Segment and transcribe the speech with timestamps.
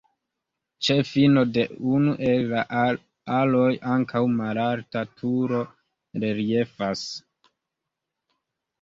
[0.85, 1.65] Ĉe fino de
[1.97, 2.81] unu el la
[3.41, 5.63] aloj ankaŭ malalta turo
[6.27, 7.09] reliefas.